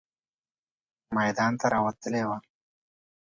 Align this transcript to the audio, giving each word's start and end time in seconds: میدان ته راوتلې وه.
میدان 1.15 1.53
ته 1.59 1.65
راوتلې 1.73 2.21
وه. 2.27 2.37